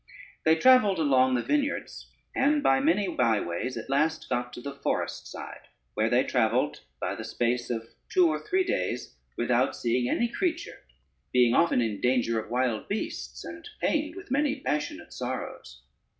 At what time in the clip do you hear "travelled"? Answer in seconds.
0.55-0.97, 6.23-6.81